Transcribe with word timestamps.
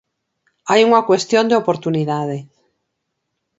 Hai 0.69 0.81
unha 0.89 1.05
cuestión 1.09 1.45
de 1.47 1.57
oportunidade. 1.61 2.37